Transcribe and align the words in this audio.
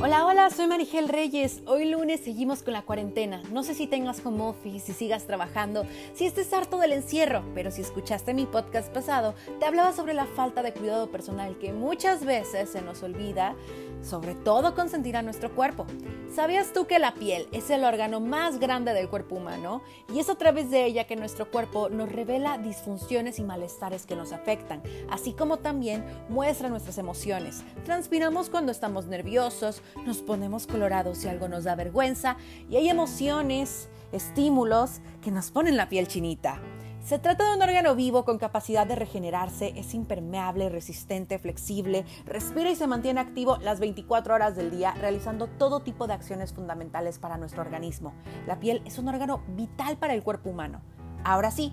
Hola, 0.00 0.24
hola, 0.26 0.48
soy 0.50 0.68
Marigel 0.68 1.08
Reyes. 1.08 1.60
Hoy 1.66 1.90
lunes 1.90 2.20
seguimos 2.20 2.62
con 2.62 2.72
la 2.72 2.82
cuarentena. 2.82 3.42
No 3.50 3.64
sé 3.64 3.74
si 3.74 3.88
tengas 3.88 4.24
home 4.24 4.44
office, 4.44 4.86
si 4.86 4.92
sigas 4.92 5.26
trabajando, 5.26 5.84
si 6.14 6.24
estés 6.24 6.52
harto 6.52 6.78
del 6.78 6.92
encierro, 6.92 7.42
pero 7.52 7.72
si 7.72 7.80
escuchaste 7.80 8.32
mi 8.32 8.46
podcast 8.46 8.92
pasado, 8.94 9.34
te 9.58 9.66
hablaba 9.66 9.92
sobre 9.92 10.14
la 10.14 10.26
falta 10.26 10.62
de 10.62 10.72
cuidado 10.72 11.10
personal 11.10 11.58
que 11.58 11.72
muchas 11.72 12.24
veces 12.24 12.70
se 12.70 12.80
nos 12.80 13.02
olvida, 13.02 13.56
sobre 14.02 14.34
todo 14.34 14.74
consentir 14.74 15.16
a 15.16 15.22
nuestro 15.22 15.54
cuerpo. 15.54 15.86
¿Sabías 16.34 16.72
tú 16.72 16.86
que 16.86 16.98
la 16.98 17.14
piel 17.14 17.48
es 17.52 17.70
el 17.70 17.84
órgano 17.84 18.20
más 18.20 18.58
grande 18.58 18.92
del 18.92 19.08
cuerpo 19.08 19.36
humano? 19.36 19.82
Y 20.12 20.18
es 20.18 20.28
a 20.28 20.36
través 20.36 20.70
de 20.70 20.84
ella 20.84 21.06
que 21.06 21.16
nuestro 21.16 21.50
cuerpo 21.50 21.88
nos 21.88 22.10
revela 22.10 22.58
disfunciones 22.58 23.38
y 23.38 23.42
malestares 23.42 24.06
que 24.06 24.16
nos 24.16 24.32
afectan, 24.32 24.82
así 25.10 25.32
como 25.32 25.58
también 25.58 26.04
muestra 26.28 26.68
nuestras 26.68 26.98
emociones. 26.98 27.62
Transpiramos 27.84 28.50
cuando 28.50 28.72
estamos 28.72 29.06
nerviosos, 29.06 29.82
nos 30.04 30.18
ponemos 30.18 30.66
colorados 30.66 31.18
si 31.18 31.28
algo 31.28 31.48
nos 31.48 31.64
da 31.64 31.74
vergüenza 31.74 32.36
y 32.68 32.76
hay 32.76 32.88
emociones, 32.88 33.88
estímulos 34.12 35.00
que 35.22 35.30
nos 35.30 35.50
ponen 35.50 35.76
la 35.76 35.88
piel 35.88 36.08
chinita. 36.08 36.60
Se 37.00 37.18
trata 37.18 37.48
de 37.48 37.56
un 37.56 37.62
órgano 37.62 37.94
vivo 37.94 38.24
con 38.24 38.38
capacidad 38.38 38.86
de 38.86 38.94
regenerarse, 38.94 39.72
es 39.76 39.94
impermeable, 39.94 40.68
resistente, 40.68 41.38
flexible, 41.38 42.04
respira 42.26 42.70
y 42.70 42.76
se 42.76 42.86
mantiene 42.86 43.20
activo 43.20 43.56
las 43.62 43.80
24 43.80 44.34
horas 44.34 44.56
del 44.56 44.70
día, 44.70 44.92
realizando 44.92 45.46
todo 45.46 45.80
tipo 45.80 46.06
de 46.06 46.12
acciones 46.12 46.52
fundamentales 46.52 47.18
para 47.18 47.38
nuestro 47.38 47.62
organismo. 47.62 48.12
La 48.46 48.60
piel 48.60 48.82
es 48.84 48.98
un 48.98 49.08
órgano 49.08 49.42
vital 49.48 49.96
para 49.96 50.12
el 50.12 50.22
cuerpo 50.22 50.50
humano. 50.50 50.82
Ahora 51.24 51.50
sí, 51.50 51.72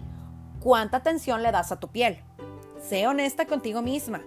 ¿cuánta 0.61 0.97
atención 0.97 1.44
le 1.44 1.52
das 1.52 1.71
a 1.71 1.80
tu 1.80 1.89
piel? 1.89 2.23
Sé 2.80 3.05
honesta 3.07 3.45
contigo 3.45 3.81
misma. 3.81 4.21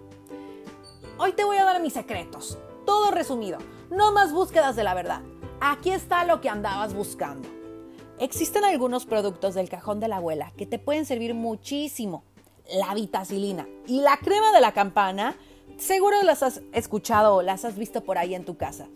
Hoy 1.16 1.32
te 1.32 1.44
voy 1.44 1.56
a 1.56 1.64
dar 1.64 1.80
mis 1.80 1.94
secretos, 1.94 2.58
todo 2.84 3.12
resumido. 3.12 3.58
No 3.90 4.12
más 4.12 4.32
búsquedas 4.32 4.76
de 4.76 4.84
la 4.84 4.92
verdad. 4.92 5.22
Aquí 5.60 5.90
está 5.90 6.24
lo 6.24 6.40
que 6.42 6.50
andabas 6.50 6.92
buscando. 6.92 7.57
Existen 8.20 8.64
algunos 8.64 9.06
productos 9.06 9.54
del 9.54 9.68
cajón 9.68 10.00
de 10.00 10.08
la 10.08 10.16
abuela 10.16 10.52
que 10.56 10.66
te 10.66 10.78
pueden 10.78 11.06
servir 11.06 11.34
muchísimo. 11.34 12.24
La 12.74 12.92
vitacilina 12.94 13.66
y 13.86 14.00
la 14.00 14.16
crema 14.18 14.52
de 14.52 14.60
la 14.60 14.72
campana 14.72 15.36
Seguro 15.78 16.20
las 16.24 16.42
has 16.42 16.60
escuchado 16.72 17.36
o 17.36 17.42
las 17.42 17.64
has 17.64 17.78
visto 17.78 18.02
por 18.02 18.18
ahí 18.18 18.34
en 18.34 18.44
tu 18.44 18.56
casa. 18.56 18.88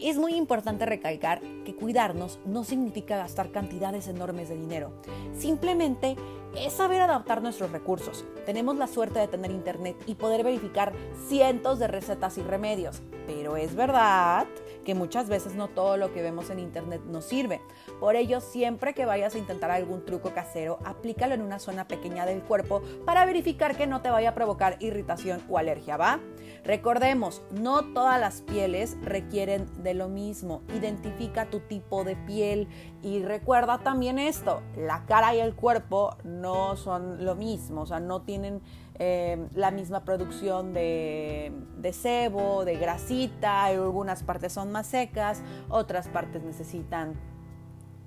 Es 0.00 0.16
muy 0.16 0.36
importante 0.36 0.86
recalcar 0.86 1.42
que 1.66 1.74
cuidarnos 1.74 2.38
no 2.46 2.64
significa 2.64 3.18
gastar 3.18 3.52
cantidades 3.52 4.08
enormes 4.08 4.48
de 4.48 4.56
dinero. 4.56 5.02
Simplemente 5.38 6.16
es 6.56 6.72
saber 6.72 7.00
adaptar 7.00 7.42
nuestros 7.42 7.72
recursos. 7.72 8.24
Tenemos 8.46 8.76
la 8.76 8.86
suerte 8.86 9.18
de 9.18 9.28
tener 9.28 9.50
internet 9.50 9.96
y 10.06 10.14
poder 10.14 10.44
verificar 10.44 10.92
cientos 11.28 11.78
de 11.78 11.88
recetas 11.88 12.38
y 12.38 12.42
remedios. 12.42 13.02
Pero 13.26 13.56
es 13.56 13.76
verdad 13.76 14.46
que 14.84 14.94
muchas 14.94 15.28
veces 15.28 15.54
no 15.54 15.68
todo 15.68 15.96
lo 15.96 16.12
que 16.12 16.22
vemos 16.22 16.50
en 16.50 16.58
internet 16.58 17.02
nos 17.06 17.26
sirve. 17.26 17.60
Por 18.00 18.16
ello, 18.16 18.40
siempre 18.40 18.94
que 18.94 19.04
vayas 19.04 19.34
a 19.34 19.38
intentar 19.38 19.70
algún 19.70 20.04
truco 20.04 20.32
casero, 20.32 20.78
aplícalo 20.84 21.34
en 21.34 21.42
una 21.42 21.58
zona 21.58 21.86
pequeña 21.86 22.26
del 22.26 22.42
cuerpo 22.42 22.82
para 23.04 23.24
verificar 23.26 23.76
que 23.76 23.86
no 23.86 24.02
te 24.02 24.10
vaya 24.10 24.30
a 24.30 24.34
provocar 24.34 24.78
irritación 24.80 25.42
o 25.48 25.58
alergia, 25.58 25.96
¿va? 25.96 26.18
Recordemos, 26.64 27.42
no 27.52 27.92
todas 27.92 28.18
las 28.20 28.40
pieles 28.40 28.96
requieren 29.02 29.68
de 29.82 29.94
lo 29.94 30.08
mismo. 30.08 30.62
Identifica 30.74 31.48
tu 31.50 31.60
tipo 31.60 32.04
de 32.04 32.16
piel 32.16 32.68
y 33.02 33.22
recuerda 33.22 33.78
también 33.78 34.18
esto, 34.18 34.62
la 34.76 35.04
cara 35.06 35.34
y 35.34 35.40
el 35.40 35.54
cuerpo 35.54 36.16
no 36.24 36.39
son 36.76 37.24
lo 37.24 37.34
mismo, 37.34 37.82
o 37.82 37.86
sea, 37.86 38.00
no 38.00 38.22
tienen 38.22 38.60
eh, 38.98 39.48
la 39.54 39.70
misma 39.70 40.04
producción 40.04 40.72
de, 40.72 41.52
de 41.78 41.92
sebo, 41.92 42.64
de 42.64 42.76
grasita, 42.76 43.64
algunas 43.64 44.22
partes 44.22 44.52
son 44.52 44.72
más 44.72 44.86
secas, 44.86 45.42
otras 45.68 46.08
partes 46.08 46.42
necesitan 46.42 47.14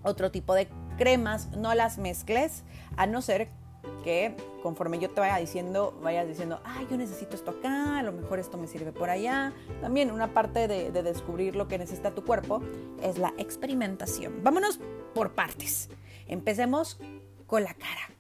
otro 0.04 0.32
tipo 0.32 0.54
de 0.54 0.68
cremas, 0.98 1.50
no 1.58 1.74
las 1.74 1.98
mezcles, 1.98 2.64
a 2.98 3.08
no 3.08 3.22
ser 3.22 3.50
que 4.04 4.36
conforme 4.62 5.00
yo 5.00 5.10
te 5.10 5.20
vaya 5.20 5.38
diciendo, 5.38 5.98
vayas 6.02 6.28
diciendo, 6.28 6.62
ay, 6.64 6.88
yo 6.90 6.98
necesito 6.98 7.36
esto 7.36 7.52
acá, 7.52 7.98
a 7.98 8.04
lo 8.04 8.12
mejor 8.12 8.40
esto 8.40 8.58
me 8.58 8.68
sirve 8.68 8.92
por 8.92 9.10
allá. 9.10 9.54
También 9.82 10.12
una 10.12 10.34
parte 10.34 10.68
de, 10.68 10.92
de 10.92 11.04
descubrir 11.04 11.56
lo 11.56 11.68
que 11.68 11.78
necesita 11.78 12.12
tu 12.12 12.24
cuerpo 12.24 12.62
es 13.02 13.18
la 13.18 13.34
experimentación. 13.38 14.42
Vámonos 14.44 14.80
por 15.14 15.34
partes. 15.34 15.90
Empecemos 16.28 17.00
con 17.46 17.64
la 17.64 17.74
cara. 17.74 18.13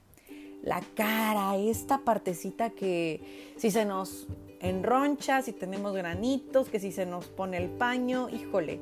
La 0.64 0.82
cara, 0.96 1.58
esta 1.58 2.00
partecita 2.06 2.70
que 2.70 3.54
si 3.58 3.70
se 3.70 3.84
nos 3.84 4.28
enroncha, 4.62 5.42
si 5.42 5.52
tenemos 5.52 5.94
granitos, 5.94 6.70
que 6.70 6.80
si 6.80 6.94
se 6.94 7.06
nos 7.06 7.26
pone 7.26 7.58
el 7.58 7.70
paño, 7.70 8.30
híjole, 8.30 8.80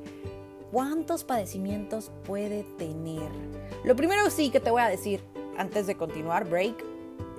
¿cuántos 0.70 1.24
padecimientos 1.24 2.12
puede 2.24 2.62
tener? 2.78 3.28
Lo 3.82 3.96
primero 3.96 4.30
sí 4.30 4.50
que 4.50 4.60
te 4.60 4.70
voy 4.70 4.80
a 4.80 4.88
decir 4.88 5.24
antes 5.58 5.88
de 5.88 5.96
continuar, 5.96 6.48
break, 6.48 6.84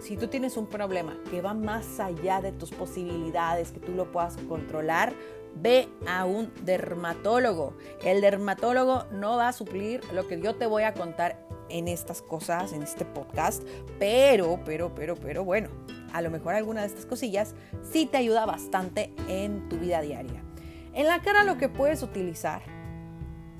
si 0.01 0.17
tú 0.17 0.27
tienes 0.27 0.57
un 0.57 0.67
problema 0.67 1.17
que 1.31 1.41
va 1.41 1.53
más 1.53 2.01
allá 2.01 2.41
de 2.41 2.51
tus 2.51 2.71
posibilidades, 2.71 3.71
que 3.71 3.79
tú 3.79 3.93
lo 3.93 4.11
puedas 4.11 4.35
controlar, 4.49 5.13
ve 5.55 5.87
a 6.05 6.25
un 6.25 6.51
dermatólogo. 6.65 7.75
El 8.03 8.19
dermatólogo 8.19 9.05
no 9.13 9.37
va 9.37 9.47
a 9.47 9.53
suplir 9.53 10.01
lo 10.11 10.27
que 10.27 10.41
yo 10.41 10.55
te 10.55 10.65
voy 10.65 10.83
a 10.83 10.93
contar 10.93 11.39
en 11.73 11.87
estas 11.87 12.21
cosas, 12.21 12.71
en 12.71 12.83
este 12.83 13.03
podcast, 13.03 13.63
pero, 13.99 14.59
pero, 14.63 14.93
pero, 14.93 15.15
pero 15.15 15.43
bueno, 15.43 15.69
a 16.13 16.21
lo 16.21 16.29
mejor 16.29 16.53
alguna 16.53 16.81
de 16.81 16.87
estas 16.87 17.05
cosillas 17.05 17.55
sí 17.91 18.05
te 18.05 18.17
ayuda 18.17 18.45
bastante 18.45 19.11
en 19.27 19.67
tu 19.67 19.77
vida 19.77 19.99
diaria. 20.01 20.43
En 20.93 21.07
la 21.07 21.21
cara 21.21 21.43
lo 21.43 21.57
que 21.57 21.69
puedes 21.69 22.03
utilizar 22.03 22.61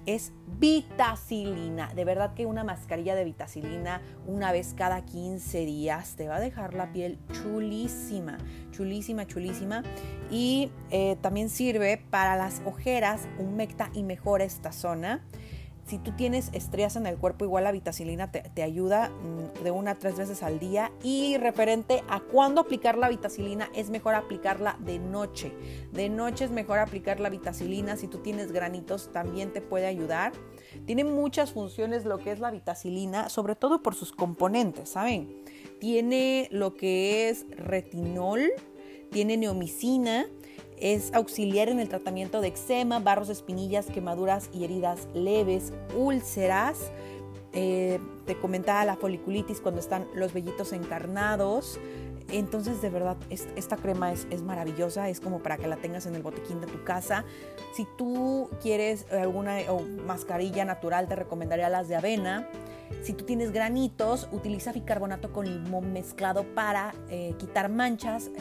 es 0.05 0.31
vitacilina. 0.59 1.91
De 1.95 2.05
verdad 2.05 2.35
que 2.35 2.45
una 2.45 2.63
mascarilla 2.63 3.15
de 3.15 3.23
vitacilina 3.23 4.01
una 4.27 4.51
vez 4.51 4.75
cada 4.77 5.03
15 5.03 5.65
días 5.65 6.15
te 6.15 6.27
va 6.27 6.35
a 6.35 6.39
dejar 6.39 6.75
la 6.75 6.93
piel 6.93 7.17
chulísima, 7.31 8.37
chulísima, 8.71 9.25
chulísima. 9.25 9.83
Y 10.29 10.71
eh, 10.91 11.17
también 11.21 11.49
sirve 11.49 12.05
para 12.09 12.35
las 12.35 12.61
ojeras, 12.65 13.27
humecta 13.39 13.89
y 13.93 14.03
mejora 14.03 14.43
esta 14.43 14.71
zona. 14.71 15.25
Si 15.85 15.97
tú 15.97 16.11
tienes 16.15 16.49
estrías 16.53 16.95
en 16.95 17.05
el 17.05 17.17
cuerpo, 17.17 17.43
igual 17.43 17.65
la 17.65 17.71
vitacilina 17.71 18.31
te, 18.31 18.63
ayuda 18.63 19.09
mm, 19.09 19.63
de 19.63 19.71
una 19.71 19.91
a 19.91 19.95
tres 19.95 20.15
veces 20.15 20.41
al 20.41 20.59
día. 20.59 20.91
Y 21.03 21.37
referente 21.37 22.03
a 22.07 22.21
cuándo 22.21 22.61
aplicar 22.61 22.97
la 22.97 23.09
vitacilina, 23.09 23.69
es 23.75 23.89
mejor 23.89 24.15
aplicarla 24.15 24.77
de 24.79 24.99
noche. 24.99 25.51
De 25.91 26.09
noche 26.09 26.45
es 26.45 26.51
mejor 26.51 26.79
aplicar 26.79 27.19
la 27.19 27.29
vitacilina. 27.29 27.97
Si 27.97 28.07
tú 28.07 28.19
tienes 28.19 28.51
granitos, 28.51 29.11
también 29.11 29.51
te 29.51 29.61
puede 29.61 29.87
ayudar. 29.87 30.31
Tiene 30.85 31.03
muchas 31.03 31.51
funciones 31.51 32.05
lo 32.05 32.17
que 32.17 32.31
es 32.31 32.39
la 32.39 32.51
vitacilina, 32.51 33.29
sobre 33.29 33.55
todo 33.55 33.83
por 33.83 33.95
sus 33.95 34.13
componentes, 34.13 34.89
¿saben? 34.89 35.43
Tiene 35.79 36.47
lo 36.51 36.75
que 36.75 37.29
es 37.29 37.45
retinol, 37.51 38.51
tiene 39.11 39.35
neomicina, 39.35 40.25
es 40.83 41.13
auxiliar 41.13 41.69
en 41.69 41.79
el 41.79 41.87
tratamiento 41.87 42.41
de 42.41 42.49
eczema, 42.49 42.99
barros, 42.99 43.29
espinillas, 43.29 43.85
quemaduras 43.85 44.49
y 44.51 44.65
heridas 44.65 45.07
leves, 45.13 45.71
úlceras. 45.95 46.91
Eh, 47.53 48.01
te 48.25 48.35
comentaba 48.35 48.83
la 48.83 48.97
foliculitis 48.97 49.61
cuando 49.61 49.79
están 49.79 50.05
los 50.13 50.33
vellitos 50.33 50.73
encarnados. 50.73 51.79
Entonces, 52.29 52.81
de 52.81 52.89
verdad, 52.89 53.15
esta 53.29 53.77
crema 53.77 54.11
es, 54.11 54.41
maravillosa, 54.41 55.07
es 55.07 55.21
como 55.21 55.39
para 55.39 55.57
que 55.57 55.67
la 55.67 55.77
tengas 55.77 56.05
en 56.05 56.15
el 56.15 56.21
botiquín 56.21 56.59
de 56.59 56.67
tu 56.67 56.83
casa. 56.83 57.23
Si 57.73 57.87
tú 57.97 58.49
quieres 58.61 59.09
alguna 59.09 59.59
mascarilla 60.05 60.65
natural, 60.65 61.07
te 61.07 61.15
recomendaría 61.15 61.69
las 61.69 61.87
de 61.87 61.95
avena. 61.95 62.49
Si 63.03 63.13
tú 63.13 63.23
tienes 63.23 63.53
granitos, 63.53 64.27
utiliza 64.33 64.73
bicarbonato 64.73 65.31
con 65.31 65.45
limón 65.45 65.93
mezclado 65.93 66.43
para 66.43 66.93
eh, 67.09 67.35
quitar 67.37 67.69
manchas, 67.69 68.31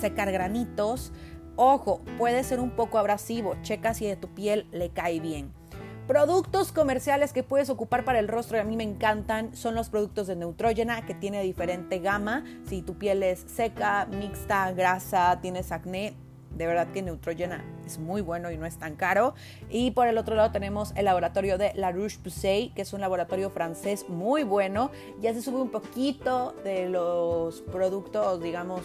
secar 0.00 0.32
granitos. 0.32 1.12
Ojo, 1.56 2.00
puede 2.18 2.42
ser 2.42 2.58
un 2.58 2.70
poco 2.70 2.98
abrasivo, 2.98 3.54
checa 3.62 3.94
si 3.94 4.06
de 4.06 4.16
tu 4.16 4.28
piel 4.28 4.66
le 4.72 4.90
cae 4.90 5.20
bien. 5.20 5.52
Productos 6.08 6.72
comerciales 6.72 7.32
que 7.32 7.42
puedes 7.42 7.70
ocupar 7.70 8.04
para 8.04 8.18
el 8.18 8.28
rostro 8.28 8.56
y 8.56 8.60
a 8.60 8.64
mí 8.64 8.76
me 8.76 8.82
encantan 8.82 9.56
son 9.56 9.74
los 9.74 9.88
productos 9.88 10.26
de 10.26 10.36
Neutrogena 10.36 11.06
que 11.06 11.14
tiene 11.14 11.42
diferente 11.42 12.00
gama. 12.00 12.44
Si 12.68 12.82
tu 12.82 12.98
piel 12.98 13.22
es 13.22 13.40
seca, 13.46 14.06
mixta, 14.06 14.70
grasa, 14.72 15.38
tienes 15.40 15.72
acné, 15.72 16.16
de 16.50 16.66
verdad 16.66 16.88
que 16.92 17.02
Neutrogena 17.02 17.64
es 17.86 17.98
muy 17.98 18.20
bueno 18.20 18.50
y 18.50 18.58
no 18.58 18.66
es 18.66 18.76
tan 18.76 18.96
caro. 18.96 19.34
Y 19.70 19.92
por 19.92 20.08
el 20.08 20.18
otro 20.18 20.34
lado 20.34 20.50
tenemos 20.50 20.92
el 20.96 21.04
laboratorio 21.06 21.56
de 21.56 21.72
La 21.74 21.92
Roche-Posay, 21.92 22.74
que 22.74 22.82
es 22.82 22.92
un 22.92 23.00
laboratorio 23.00 23.48
francés 23.48 24.06
muy 24.08 24.44
bueno. 24.44 24.90
Ya 25.20 25.32
se 25.32 25.40
sube 25.40 25.62
un 25.62 25.70
poquito 25.70 26.54
de 26.64 26.88
los 26.88 27.62
productos, 27.62 28.42
digamos, 28.42 28.82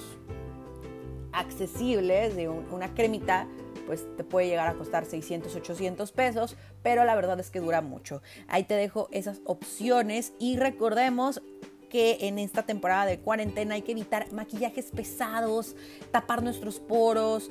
accesibles 1.40 2.36
de 2.36 2.50
una 2.50 2.94
cremita, 2.94 3.48
pues 3.88 4.06
te 4.18 4.24
puede 4.24 4.48
llegar 4.48 4.68
a 4.68 4.74
costar 4.74 5.06
600, 5.06 5.56
800 5.56 6.12
pesos, 6.12 6.56
pero 6.84 7.06
la 7.06 7.16
verdad 7.16 7.40
es 7.40 7.50
que 7.50 7.60
dura 7.60 7.82
mucho. 7.82 8.22
Ahí 8.48 8.64
te 8.64 8.76
dejo 8.76 9.08
esas 9.12 9.42
opciones 9.46 10.34
y 10.38 10.58
recordemos 10.58 11.42
que 11.90 12.18
en 12.28 12.38
esta 12.38 12.64
temporada 12.64 13.06
de 13.06 13.20
cuarentena 13.20 13.76
hay 13.76 13.82
que 13.82 13.94
evitar 13.94 14.32
maquillajes 14.32 14.92
pesados, 14.92 15.76
tapar 16.12 16.44
nuestros 16.44 16.80
poros. 16.80 17.50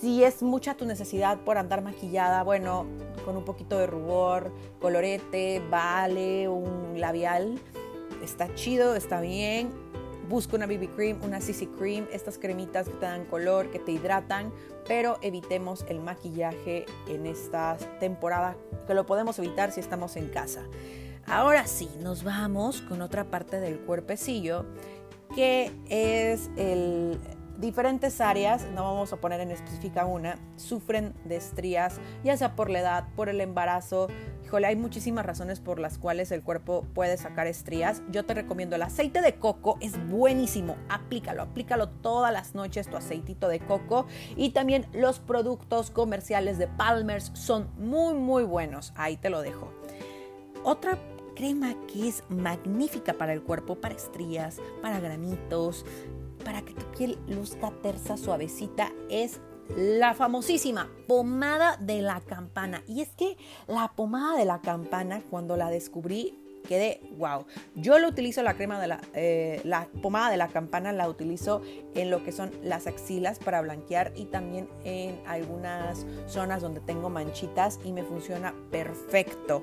Si 0.00 0.22
es 0.22 0.42
mucha 0.42 0.74
tu 0.74 0.86
necesidad 0.86 1.40
por 1.40 1.58
andar 1.58 1.82
maquillada, 1.82 2.44
bueno, 2.44 2.86
con 3.24 3.36
un 3.36 3.44
poquito 3.44 3.76
de 3.76 3.86
rubor, 3.86 4.52
colorete, 4.80 5.60
vale, 5.70 6.48
un 6.48 7.00
labial, 7.00 7.58
está 8.22 8.54
chido, 8.54 8.94
está 8.94 9.20
bien. 9.20 9.83
Busca 10.28 10.56
una 10.56 10.66
BB 10.66 10.94
cream, 10.94 11.20
una 11.22 11.40
CC 11.40 11.68
cream, 11.78 12.06
estas 12.12 12.38
cremitas 12.38 12.88
que 12.88 12.94
te 12.94 13.06
dan 13.06 13.24
color, 13.26 13.70
que 13.70 13.78
te 13.78 13.92
hidratan, 13.92 14.52
pero 14.86 15.18
evitemos 15.22 15.84
el 15.88 16.00
maquillaje 16.00 16.86
en 17.08 17.26
esta 17.26 17.76
temporada, 18.00 18.56
que 18.86 18.94
lo 18.94 19.06
podemos 19.06 19.38
evitar 19.38 19.72
si 19.72 19.80
estamos 19.80 20.16
en 20.16 20.28
casa. 20.28 20.62
Ahora 21.26 21.66
sí, 21.66 21.88
nos 22.00 22.24
vamos 22.24 22.82
con 22.82 23.02
otra 23.02 23.24
parte 23.24 23.60
del 23.60 23.78
cuerpecillo 23.80 24.66
que 25.34 25.72
es 25.88 26.50
el 26.56 27.18
diferentes 27.58 28.20
áreas, 28.20 28.66
no 28.74 28.82
vamos 28.82 29.12
a 29.12 29.16
poner 29.16 29.40
en 29.40 29.50
específica 29.50 30.06
una, 30.06 30.38
sufren 30.56 31.14
de 31.24 31.36
estrías, 31.36 32.00
ya 32.22 32.36
sea 32.36 32.56
por 32.56 32.70
la 32.70 32.80
edad, 32.80 33.08
por 33.16 33.28
el 33.28 33.40
embarazo. 33.40 34.08
Hay 34.62 34.76
muchísimas 34.76 35.26
razones 35.26 35.58
por 35.58 35.80
las 35.80 35.98
cuales 35.98 36.30
el 36.30 36.42
cuerpo 36.42 36.86
puede 36.94 37.16
sacar 37.16 37.48
estrías. 37.48 38.02
Yo 38.10 38.24
te 38.24 38.34
recomiendo 38.34 38.76
el 38.76 38.82
aceite 38.82 39.20
de 39.20 39.34
coco, 39.34 39.78
es 39.80 39.92
buenísimo. 40.08 40.76
Aplícalo, 40.88 41.42
aplícalo 41.42 41.88
todas 41.88 42.32
las 42.32 42.54
noches 42.54 42.86
tu 42.86 42.96
aceitito 42.96 43.48
de 43.48 43.58
coco. 43.58 44.06
Y 44.36 44.50
también 44.50 44.86
los 44.92 45.18
productos 45.18 45.90
comerciales 45.90 46.58
de 46.58 46.68
Palmer's 46.68 47.32
son 47.34 47.68
muy, 47.78 48.14
muy 48.14 48.44
buenos. 48.44 48.92
Ahí 48.94 49.16
te 49.16 49.30
lo 49.30 49.42
dejo. 49.42 49.72
Otra 50.62 50.98
crema 51.34 51.74
que 51.92 52.08
es 52.08 52.22
magnífica 52.28 53.14
para 53.14 53.32
el 53.32 53.42
cuerpo, 53.42 53.74
para 53.80 53.96
estrías, 53.96 54.60
para 54.80 55.00
granitos, 55.00 55.84
para 56.44 56.62
que 56.62 56.74
tu 56.74 56.84
piel 56.92 57.18
luzca 57.26 57.72
tersa, 57.82 58.16
suavecita, 58.16 58.92
es 59.10 59.40
la 59.76 60.14
famosísima 60.14 60.90
pomada 61.06 61.76
de 61.78 62.02
la 62.02 62.20
campana. 62.20 62.82
Y 62.86 63.00
es 63.00 63.08
que 63.10 63.36
la 63.66 63.92
pomada 63.94 64.36
de 64.36 64.44
la 64.44 64.60
campana, 64.60 65.22
cuando 65.30 65.56
la 65.56 65.70
descubrí, 65.70 66.38
quedé 66.68 67.00
wow. 67.18 67.44
Yo 67.74 67.98
lo 67.98 68.08
utilizo 68.08 68.42
la 68.42 68.54
crema 68.54 68.80
de 68.80 68.86
la, 68.86 69.00
eh, 69.14 69.60
la 69.64 69.86
pomada 70.02 70.30
de 70.30 70.36
la 70.36 70.48
campana, 70.48 70.92
la 70.92 71.08
utilizo 71.08 71.62
en 71.94 72.10
lo 72.10 72.24
que 72.24 72.32
son 72.32 72.50
las 72.62 72.86
axilas 72.86 73.38
para 73.38 73.60
blanquear 73.60 74.12
y 74.16 74.26
también 74.26 74.68
en 74.84 75.20
algunas 75.26 76.06
zonas 76.26 76.62
donde 76.62 76.80
tengo 76.80 77.10
manchitas 77.10 77.78
y 77.84 77.92
me 77.92 78.02
funciona 78.02 78.54
perfecto. 78.70 79.62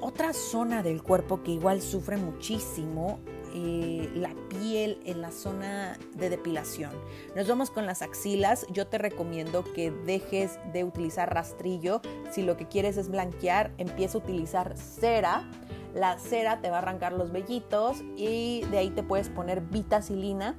Otra 0.00 0.32
zona 0.32 0.82
del 0.82 1.02
cuerpo 1.02 1.42
que 1.42 1.52
igual 1.52 1.80
sufre 1.80 2.16
muchísimo 2.16 3.18
la 3.56 4.34
piel 4.48 5.00
en 5.04 5.20
la 5.22 5.30
zona 5.30 5.98
de 6.14 6.30
depilación. 6.30 6.90
Nos 7.34 7.48
vamos 7.48 7.70
con 7.70 7.86
las 7.86 8.02
axilas. 8.02 8.66
Yo 8.70 8.86
te 8.86 8.98
recomiendo 8.98 9.64
que 9.64 9.90
dejes 9.90 10.58
de 10.72 10.84
utilizar 10.84 11.32
rastrillo. 11.32 12.00
Si 12.30 12.42
lo 12.42 12.56
que 12.56 12.66
quieres 12.66 12.96
es 12.96 13.08
blanquear, 13.08 13.72
empieza 13.78 14.18
a 14.18 14.20
utilizar 14.20 14.76
cera. 14.76 15.48
La 15.94 16.18
cera 16.18 16.60
te 16.60 16.70
va 16.70 16.76
a 16.76 16.78
arrancar 16.80 17.12
los 17.12 17.32
vellitos 17.32 18.02
y 18.16 18.62
de 18.70 18.78
ahí 18.78 18.90
te 18.90 19.02
puedes 19.02 19.30
poner 19.30 19.62
vitacilina 19.62 20.54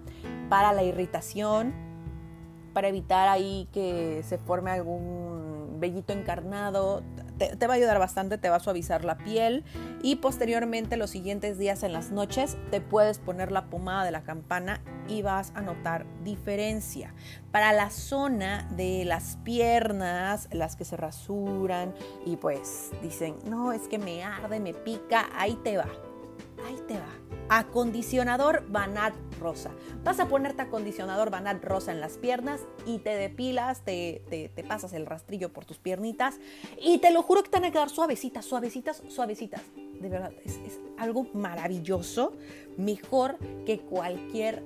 para 0.49 0.73
la 0.73 0.83
irritación, 0.83 1.73
para 2.73 2.88
evitar 2.88 3.27
ahí 3.27 3.67
que 3.71 4.23
se 4.23 4.38
forme 4.38 4.71
algún 4.71 5.79
vellito 5.79 6.13
encarnado 6.13 7.03
te, 7.38 7.68
va 7.68 7.74
a 7.74 7.78
ayudar 7.78 8.00
bastante, 8.00 8.38
te 8.38 8.50
va 8.50 8.57
a 8.57 8.60
suavizar 8.60 9.06
la 9.06 9.18
piel 9.18 9.63
y 10.01 10.18
posteriormente 10.18 10.98
los 10.98 11.10
siguientes 11.10 11.57
días 11.57 11.84
en 11.84 11.94
las 11.94 12.12
noches 12.12 12.57
te 12.72 12.81
puedes 12.81 13.19
poner 13.19 13.51
la 13.51 13.66
pomada 13.66 14.04
de 14.04 14.12
la 14.12 14.24
campana 14.24 14.81
y 15.07 15.22
vas 15.22 15.51
a 15.56 15.62
notar 15.62 16.06
diferencia. 16.24 17.13
Para 17.51 17.74
la 17.74 17.89
zona 17.89 18.68
de 18.75 19.06
las 19.06 19.38
piernas, 19.44 20.50
las 20.51 20.75
que 20.75 20.86
se 20.86 20.98
rasuran 20.98 21.94
y 22.25 22.36
pues 22.38 22.92
dicen, 23.01 23.36
no, 23.45 23.72
es 23.72 23.88
que 23.88 23.98
me 23.98 24.24
arde, 24.24 24.60
me 24.60 24.74
pica, 24.74 25.30
ahí 25.36 25.57
te 25.63 25.78
va, 25.78 25.88
ahí 26.68 26.78
te 26.88 26.96
va 26.96 27.28
Acondicionador 27.50 28.66
Banat 28.68 29.14
Rosa. 29.40 29.72
Vas 30.04 30.19
a 30.19 30.28
ponerte 30.28 30.64
acondicionador 30.64 31.30
Banat 31.30 31.64
Rosa 31.64 31.94
en 31.94 32.02
las 32.02 32.18
piernas 32.18 32.62
y 32.86 33.00
te 33.00 33.12
depilas, 33.12 33.84
te, 33.86 34.52
pasas 34.68 34.92
el 34.92 35.06
rastrillo 35.06 35.54
por 35.54 35.64
tus 35.64 35.78
piernitas 35.78 36.40
y 36.81 36.98
te 36.98 37.12
lo 37.12 37.24
juro 37.24 37.44
que 37.44 37.50
te 37.50 37.58
van 37.58 37.69
a 37.69 37.72
quedar 37.72 37.90
suavecitas, 37.90 38.44
suavecitas, 38.44 39.02
suavecitas. 39.08 39.62
De 39.75 40.10
verdad, 40.10 40.34
es, 40.44 40.60
algo 40.98 41.28
maravilloso, 41.34 42.34
mejor 42.75 43.38
que 43.66 43.80
cualquier 43.80 44.64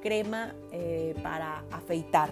crema 0.00 0.54
eh, 0.70 1.16
para 1.22 1.64
afeitar. 1.72 2.30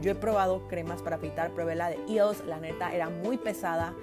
Yo 0.00 0.10
he 0.12 0.14
probado 0.14 0.66
cremas 0.68 1.02
para 1.02 1.16
afeitar, 1.16 1.52
probé 1.52 1.74
la 1.74 1.90
de 1.90 1.98
EOS, 2.08 2.46
la 2.46 2.58
neta 2.60 2.94
era 2.94 3.10
muy 3.10 3.36
pesada, 3.36 3.94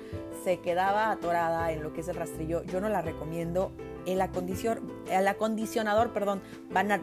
se 0.44 0.60
quedaba 0.60 1.12
atorada 1.12 1.72
en 1.72 1.84
lo 1.84 1.94
que 1.94 2.02
es 2.02 2.08
el 2.08 2.16
rastrillo. 2.16 2.64
Yo 2.64 2.80
no 2.80 2.90
la 2.90 3.02
recomiendo 3.02 3.72
el, 4.06 4.22
el 5.10 5.28
acondicionador, 5.28 6.14
perdón, 6.14 6.42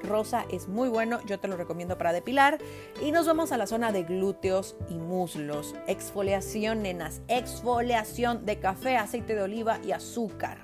Rosa 0.02 0.44
es 0.50 0.68
muy 0.68 0.88
bueno, 0.88 1.20
yo 1.26 1.38
te 1.38 1.48
lo 1.48 1.56
recomiendo 1.56 1.98
para 1.98 2.12
depilar. 2.12 2.58
Y 3.02 3.12
nos 3.12 3.26
vamos 3.26 3.52
a 3.52 3.56
la 3.56 3.66
zona 3.66 3.92
de 3.92 4.04
glúteos 4.04 4.76
y 4.88 4.94
muslos. 4.94 5.74
Exfoliación, 5.86 6.82
nenas, 6.82 7.22
exfoliación 7.28 8.44
de 8.46 8.58
café, 8.58 8.96
aceite 8.96 9.34
de 9.34 9.42
oliva 9.42 9.78
y 9.84 9.92
azúcar. 9.92 10.58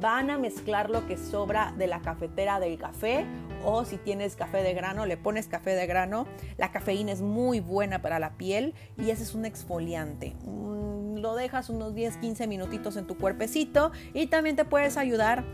Van 0.00 0.30
a 0.30 0.38
mezclar 0.38 0.90
lo 0.90 1.06
que 1.06 1.16
sobra 1.16 1.74
de 1.76 1.86
la 1.86 2.00
cafetera 2.00 2.60
del 2.60 2.78
café 2.78 3.26
o 3.64 3.84
si 3.84 3.96
tienes 3.96 4.36
café 4.36 4.62
de 4.62 4.74
grano, 4.74 5.06
le 5.06 5.16
pones 5.16 5.46
café 5.48 5.70
de 5.74 5.86
grano. 5.86 6.26
La 6.56 6.70
cafeína 6.70 7.12
es 7.12 7.22
muy 7.22 7.60
buena 7.60 8.02
para 8.02 8.18
la 8.18 8.36
piel 8.36 8.74
y 8.96 9.10
ese 9.10 9.22
es 9.22 9.34
un 9.34 9.44
exfoliante. 9.44 10.34
Mm, 10.44 11.16
lo 11.18 11.34
dejas 11.34 11.70
unos 11.70 11.94
10, 11.94 12.16
15 12.18 12.46
minutitos 12.46 12.96
en 12.96 13.06
tu 13.06 13.16
cuerpecito 13.16 13.92
y 14.14 14.26
también 14.26 14.56
te 14.56 14.64
puedes 14.64 14.96
ayudar 14.96 15.44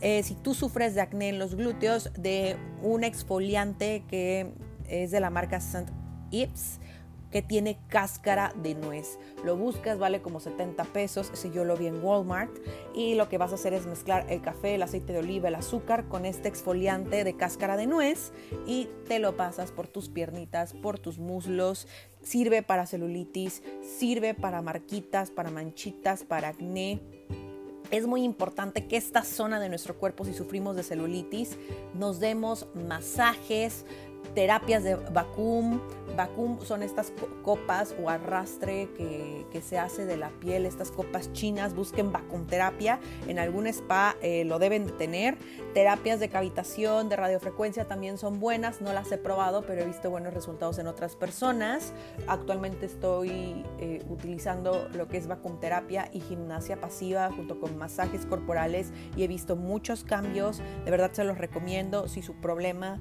eh, 0.00 0.22
si 0.22 0.34
tú 0.34 0.54
sufres 0.54 0.94
de 0.94 1.00
acné 1.00 1.28
en 1.28 1.38
los 1.38 1.54
glúteos, 1.54 2.10
de 2.14 2.56
un 2.82 3.04
exfoliante 3.04 4.04
que 4.08 4.52
es 4.88 5.10
de 5.10 5.20
la 5.20 5.30
marca 5.30 5.56
St. 5.56 5.92
Ives 6.30 6.80
que 7.32 7.42
tiene 7.42 7.78
cáscara 7.88 8.52
de 8.62 8.74
nuez. 8.74 9.18
Lo 9.44 9.56
buscas, 9.56 9.98
vale 9.98 10.22
como 10.22 10.38
70 10.38 10.84
pesos, 10.84 11.30
si 11.32 11.50
yo 11.50 11.64
lo 11.64 11.76
vi 11.76 11.86
en 11.86 12.04
Walmart. 12.04 12.54
Y 12.94 13.14
lo 13.14 13.28
que 13.28 13.38
vas 13.38 13.50
a 13.50 13.56
hacer 13.56 13.72
es 13.72 13.86
mezclar 13.86 14.26
el 14.28 14.42
café, 14.42 14.76
el 14.76 14.82
aceite 14.82 15.12
de 15.12 15.18
oliva, 15.18 15.48
el 15.48 15.54
azúcar 15.56 16.08
con 16.08 16.24
este 16.24 16.48
exfoliante 16.48 17.24
de 17.24 17.36
cáscara 17.36 17.76
de 17.76 17.86
nuez 17.86 18.32
y 18.66 18.88
te 19.08 19.18
lo 19.18 19.36
pasas 19.36 19.72
por 19.72 19.88
tus 19.88 20.08
piernitas, 20.08 20.74
por 20.74 20.98
tus 20.98 21.18
muslos. 21.18 21.88
Sirve 22.20 22.62
para 22.62 22.86
celulitis, 22.86 23.62
sirve 23.98 24.34
para 24.34 24.62
marquitas, 24.62 25.30
para 25.30 25.50
manchitas, 25.50 26.22
para 26.22 26.48
acné 26.48 27.00
es 27.92 28.06
muy 28.06 28.24
importante 28.24 28.86
que 28.86 28.96
esta 28.96 29.22
zona 29.22 29.60
de 29.60 29.68
nuestro 29.68 29.98
cuerpo, 29.98 30.24
si 30.24 30.32
sufrimos 30.32 30.74
de 30.76 30.82
celulitis, 30.82 31.58
nos 31.92 32.20
demos 32.20 32.66
masajes, 32.74 33.84
terapias 34.34 34.84
de 34.84 34.96
vacuum. 34.96 35.80
Vacuum 36.16 36.60
son 36.60 36.82
estas 36.82 37.10
copas 37.42 37.94
o 38.02 38.10
arrastre 38.10 38.90
que, 38.96 39.62
se 39.62 39.78
hace 39.78 40.04
de 40.04 40.16
la 40.16 40.28
piel, 40.28 40.66
estas 40.66 40.90
copas 40.90 41.32
chinas. 41.32 41.74
Busquen 41.74 42.12
vacuum 42.12 42.46
terapia. 42.46 43.00
En 43.28 43.38
algún 43.38 43.66
spa 43.66 44.16
eh, 44.20 44.44
lo 44.44 44.58
deben 44.58 44.86
de 44.86 44.92
tener. 44.92 45.38
Terapias 45.72 46.20
de 46.20 46.28
cavitación, 46.28 47.08
de 47.08 47.16
radiofrecuencia 47.16 47.86
también 47.86 48.18
son 48.18 48.40
buenas. 48.40 48.80
No 48.80 48.92
las 48.92 49.10
he 49.12 49.18
probado, 49.18 49.62
pero 49.62 49.82
he 49.82 49.86
visto 49.86 50.10
buenos 50.10 50.34
resultados 50.34 50.78
en 50.78 50.86
otras 50.86 51.16
personas. 51.16 51.94
Actualmente 52.26 52.86
estoy 52.86 53.64
eh, 53.78 54.02
utilizando 54.10 54.88
lo 54.92 55.08
que 55.08 55.16
es 55.16 55.26
vacuum 55.26 55.60
terapia 55.60 56.10
y 56.12 56.20
gimnasia 56.20 56.80
pasiva 56.80 57.30
junto 57.30 57.58
con 57.58 57.78
masajes 57.78 58.26
corporales 58.26 58.92
y 59.16 59.24
he 59.24 59.28
visto 59.28 59.56
muchos 59.56 60.04
cambios. 60.04 60.60
De 60.84 60.90
verdad 60.90 61.12
se 61.12 61.24
los 61.24 61.38
recomiendo 61.38 62.08
si 62.08 62.22
su 62.22 62.34
problema 62.34 63.00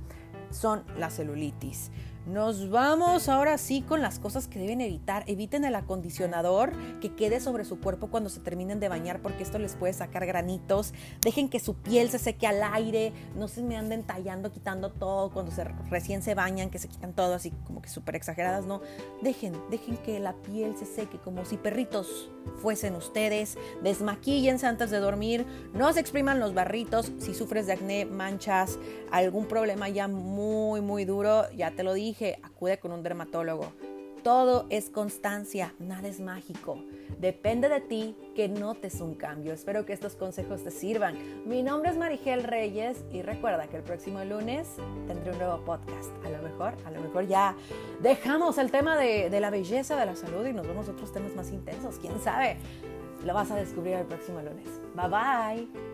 son 0.51 0.83
la 0.97 1.09
celulitis. 1.09 1.91
Nos 2.27 2.69
vamos 2.69 3.29
ahora 3.29 3.57
sí 3.57 3.81
con 3.81 4.03
las 4.03 4.19
cosas 4.19 4.47
que 4.47 4.59
deben 4.59 4.79
evitar. 4.79 5.23
Eviten 5.25 5.65
el 5.65 5.73
acondicionador 5.73 6.71
que 6.99 7.15
quede 7.15 7.39
sobre 7.39 7.65
su 7.65 7.79
cuerpo 7.79 8.11
cuando 8.11 8.29
se 8.29 8.39
terminen 8.39 8.79
de 8.79 8.89
bañar 8.89 9.23
porque 9.23 9.41
esto 9.41 9.57
les 9.57 9.75
puede 9.75 9.93
sacar 9.93 10.27
granitos. 10.27 10.93
Dejen 11.21 11.49
que 11.49 11.59
su 11.59 11.73
piel 11.73 12.11
se 12.11 12.19
seque 12.19 12.45
al 12.45 12.61
aire. 12.61 13.11
No 13.35 13.47
se 13.47 13.63
me 13.63 13.75
anden 13.75 14.03
tallando, 14.03 14.51
quitando 14.51 14.91
todo 14.91 15.31
cuando 15.31 15.51
se, 15.51 15.63
recién 15.63 16.21
se 16.21 16.35
bañan, 16.35 16.69
que 16.69 16.77
se 16.77 16.89
quitan 16.89 17.13
todo 17.13 17.33
así 17.33 17.51
como 17.65 17.81
que 17.81 17.89
súper 17.89 18.15
exageradas. 18.15 18.67
No, 18.67 18.81
dejen, 19.23 19.53
dejen 19.71 19.97
que 19.97 20.19
la 20.19 20.33
piel 20.33 20.77
se 20.77 20.85
seque 20.85 21.17
como 21.17 21.43
si 21.43 21.57
perritos 21.57 22.29
fuesen 22.61 22.95
ustedes. 22.95 23.57
Desmaquíllense 23.81 24.67
antes 24.67 24.91
de 24.91 24.99
dormir. 24.99 25.47
No 25.73 25.91
se 25.91 25.99
expriman 25.99 26.39
los 26.39 26.53
barritos. 26.53 27.11
Si 27.17 27.33
sufres 27.33 27.65
de 27.65 27.73
acné, 27.73 28.05
manchas, 28.05 28.77
algún 29.11 29.47
problema 29.47 29.89
ya 29.89 30.07
muy, 30.07 30.81
muy 30.81 31.03
duro, 31.03 31.49
ya 31.53 31.71
te 31.71 31.81
lo 31.81 31.93
dije 31.93 32.10
dije, 32.11 32.39
acude 32.43 32.77
con 32.79 32.91
un 32.91 33.03
dermatólogo. 33.03 33.71
todo 34.23 34.67
es 34.69 34.91
constancia, 34.91 35.73
nada 35.79 36.07
es 36.07 36.19
mágico. 36.19 36.77
Depende 37.19 37.69
de 37.69 37.81
ti 37.81 38.15
que 38.35 38.47
notes 38.47 39.01
un 39.01 39.15
cambio. 39.15 39.51
Espero 39.51 39.83
que 39.83 39.93
estos 39.93 40.15
consejos 40.15 40.63
te 40.63 40.69
sirvan. 40.69 41.17
Mi 41.47 41.63
nombre 41.63 41.89
es 41.89 41.97
Marigel 41.97 42.43
Reyes 42.43 43.03
y 43.11 43.23
recuerda 43.23 43.65
que 43.65 43.77
el 43.77 43.83
próximo 43.83 44.23
lunes 44.23 44.67
tendré 45.07 45.31
un 45.31 45.39
nuevo 45.39 45.65
podcast. 45.65 46.11
A 46.23 46.29
lo 46.29 46.39
mejor, 46.43 46.75
a 46.85 46.91
lo 46.91 47.01
mejor 47.01 47.25
ya 47.27 47.55
dejamos 48.01 48.59
el 48.59 48.69
tema 48.69 48.95
de, 48.95 49.31
de 49.31 49.39
la 49.39 49.49
belleza, 49.49 49.99
de 49.99 50.05
la 50.05 50.15
salud 50.15 50.45
y 50.45 50.53
nos 50.53 50.67
vemos 50.67 50.87
otros 50.87 51.11
temas 51.11 51.35
más 51.35 51.51
intensos. 51.51 51.97
¿Quién 51.97 52.19
sabe? 52.21 52.57
Lo 53.25 53.33
vas 53.33 53.49
a 53.49 53.55
descubrir 53.55 53.95
el 53.95 54.05
próximo 54.05 54.39
lunes. 54.39 54.67
Bye 54.95 55.09
bye. 55.09 55.90